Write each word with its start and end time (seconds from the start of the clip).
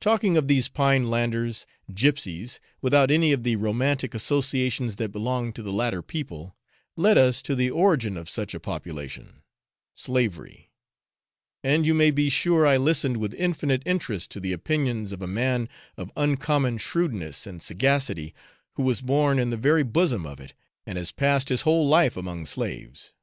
Talking 0.00 0.36
of 0.36 0.48
these 0.48 0.68
pine 0.68 1.08
landers 1.08 1.64
gypsies, 1.90 2.60
without 2.82 3.10
any 3.10 3.32
of 3.32 3.42
the 3.42 3.56
romantic 3.56 4.12
associations 4.12 4.96
that 4.96 5.12
belong 5.12 5.50
to 5.54 5.62
the 5.62 5.72
latter 5.72 6.02
people 6.02 6.54
led 6.94 7.16
us 7.16 7.40
to 7.40 7.54
the 7.54 7.70
origin 7.70 8.18
of 8.18 8.28
such 8.28 8.52
a 8.52 8.60
population, 8.60 9.40
slavery; 9.94 10.70
and 11.64 11.86
you 11.86 11.94
may 11.94 12.10
be 12.10 12.28
sure 12.28 12.66
I 12.66 12.76
listened 12.76 13.16
with 13.16 13.32
infinite 13.32 13.82
interest 13.86 14.30
to 14.32 14.40
the 14.40 14.52
opinions 14.52 15.10
of 15.10 15.22
a 15.22 15.26
man 15.26 15.70
of 15.96 16.12
uncommon 16.18 16.76
shrewdness 16.76 17.46
and 17.46 17.62
sagacity, 17.62 18.34
who 18.74 18.82
was 18.82 19.00
born 19.00 19.38
in 19.38 19.48
the 19.48 19.56
very 19.56 19.84
bosom 19.84 20.26
of 20.26 20.38
it, 20.38 20.52
and 20.84 20.98
has 20.98 21.12
passed 21.12 21.48
his 21.48 21.62
whole 21.62 21.88
life 21.88 22.14
among 22.14 22.44
slaves. 22.44 23.14